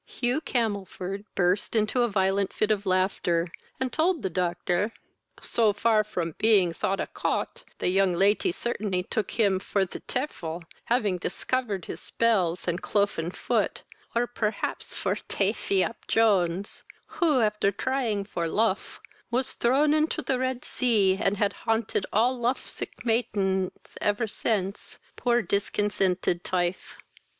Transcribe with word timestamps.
Hugh 0.07 0.41
Camelford 0.41 1.25
burst 1.35 1.75
into 1.75 2.01
a 2.01 2.07
violent 2.09 2.51
fit 2.53 2.71
of 2.71 2.87
laughter, 2.87 3.51
and 3.79 3.93
told 3.93 4.23
the 4.23 4.31
Doctor, 4.31 4.93
"so 5.43 5.73
far 5.73 6.03
from 6.03 6.33
being 6.39 6.73
thought 6.73 6.99
a 6.99 7.05
Cot, 7.05 7.63
the 7.77 7.87
young 7.87 8.13
laty 8.15 8.51
certainly 8.51 9.03
took 9.03 9.29
him 9.39 9.59
for 9.59 9.85
the 9.85 9.99
tifel, 9.99 10.63
having 10.85 11.19
discovered 11.19 11.85
his 11.85 11.99
spells 11.99 12.67
and 12.67 12.81
clofen 12.81 13.29
foot, 13.31 13.83
or 14.15 14.25
perhaps 14.25 14.95
for 14.95 15.13
Tafy 15.13 15.83
ap 15.85 16.07
Jones, 16.07 16.81
who, 17.05 17.39
after 17.39 17.71
tying 17.71 18.23
for 18.23 18.47
lof, 18.47 18.99
was 19.29 19.53
thrown 19.53 19.93
into 19.93 20.23
the 20.23 20.39
Red 20.39 20.65
Sea, 20.65 21.17
and 21.21 21.37
had 21.37 21.53
haunted 21.53 22.07
all 22.11 22.35
lof 22.35 22.67
sick 22.67 23.05
maidens 23.05 23.99
ever 24.01 24.25
since, 24.25 24.97
poor 25.15 25.43
discontented 25.43 26.43
tifel!" 26.43 26.95